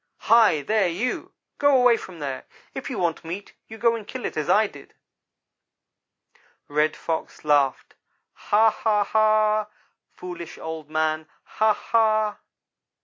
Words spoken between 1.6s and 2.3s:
away from